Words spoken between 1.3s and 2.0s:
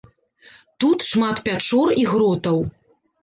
пячор